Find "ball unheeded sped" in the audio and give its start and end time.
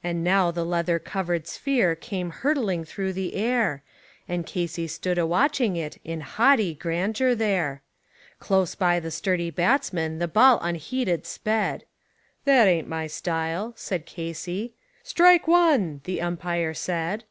10.28-11.82